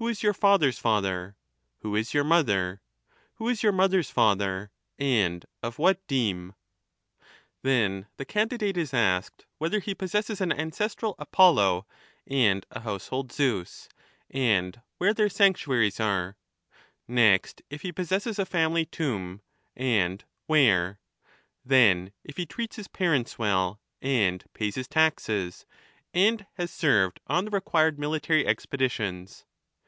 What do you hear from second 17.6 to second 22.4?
if he possesses a family tomb, and where; then if